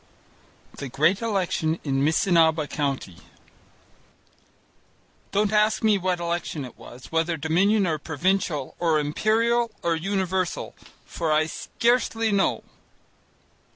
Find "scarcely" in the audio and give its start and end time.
11.45-12.31